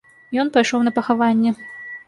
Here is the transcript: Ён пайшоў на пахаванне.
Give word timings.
Ён 0.43 0.47
пайшоў 0.55 0.79
на 0.87 0.95
пахаванне. 0.97 1.51